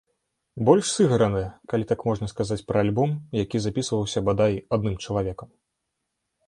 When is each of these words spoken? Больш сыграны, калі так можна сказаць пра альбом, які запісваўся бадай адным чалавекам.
Больш 0.69 0.87
сыграны, 0.91 1.41
калі 1.73 1.87
так 1.91 1.99
можна 2.11 2.31
сказаць 2.33 2.59
пра 2.71 2.77
альбом, 2.87 3.09
які 3.43 3.57
запісваўся 3.67 4.19
бадай 4.31 4.53
адным 4.79 4.95
чалавекам. 5.07 5.49